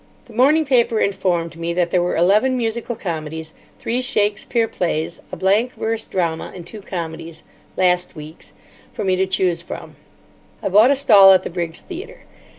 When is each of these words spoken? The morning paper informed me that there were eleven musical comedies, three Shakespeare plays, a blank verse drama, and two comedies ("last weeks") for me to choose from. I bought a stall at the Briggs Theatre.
The 0.25 0.33
morning 0.35 0.65
paper 0.65 0.99
informed 0.99 1.55
me 1.55 1.75
that 1.75 1.91
there 1.91 2.01
were 2.01 2.15
eleven 2.15 2.57
musical 2.57 2.95
comedies, 2.95 3.53
three 3.77 4.01
Shakespeare 4.01 4.67
plays, 4.67 5.21
a 5.31 5.35
blank 5.35 5.75
verse 5.75 6.07
drama, 6.07 6.51
and 6.55 6.65
two 6.65 6.81
comedies 6.81 7.43
("last 7.77 8.15
weeks") 8.15 8.51
for 8.95 9.03
me 9.03 9.15
to 9.15 9.27
choose 9.27 9.61
from. 9.61 9.97
I 10.63 10.69
bought 10.69 10.89
a 10.89 10.95
stall 10.95 11.33
at 11.33 11.43
the 11.43 11.51
Briggs 11.51 11.81
Theatre. 11.81 12.21